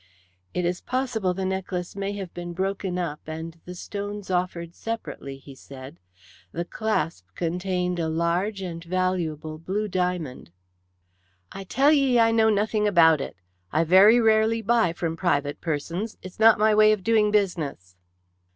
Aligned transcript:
"It 0.55 0.65
is 0.65 0.81
possible 0.81 1.35
the 1.35 1.45
necklace 1.45 1.95
may 1.95 2.13
have 2.13 2.33
been 2.33 2.53
broken 2.53 2.97
up 2.97 3.19
and 3.27 3.61
the 3.65 3.75
stones 3.75 4.31
offered 4.31 4.73
separately," 4.73 5.37
he 5.37 5.53
said. 5.53 5.99
"The 6.51 6.65
clasp 6.65 7.27
contained 7.35 7.99
a 7.99 8.09
large 8.09 8.63
and 8.63 8.83
valuable 8.83 9.59
blue 9.59 9.87
diamond." 9.87 10.49
"I 11.51 11.65
tell 11.65 11.91
ye 11.91 12.17
I 12.17 12.31
know 12.31 12.49
nothing 12.49 12.87
about 12.87 13.21
it. 13.21 13.35
I 13.71 13.83
very 13.83 14.19
rarely 14.19 14.63
buy 14.63 14.91
from 14.91 15.15
private 15.15 15.61
persons. 15.61 16.17
It's 16.23 16.39
not 16.39 16.57
my 16.57 16.73
way 16.73 16.93
of 16.93 17.03
doing 17.03 17.29
business." 17.29 17.95